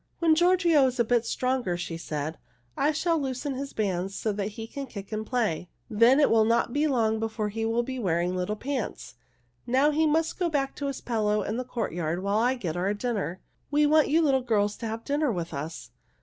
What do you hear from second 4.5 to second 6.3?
he can kick and play. Then